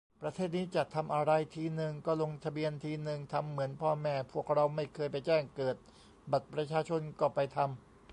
[0.21, 5.75] ประเทศนี้ จะทำอะไรทีนึง ก็ลงทะเบียนทีนึง ทำเหมือนพ่อแม่พวกเราไม่เคยไปแจ้งเกิด
[6.31, 7.69] บัตรประชาชนก็ไปทำ